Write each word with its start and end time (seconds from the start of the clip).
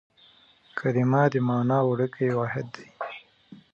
کلیمه 0.77 1.21
د 1.31 1.35
مانا 1.47 1.79
وړوکی 1.85 2.27
واحد 2.39 2.65
دئ. 2.75 2.87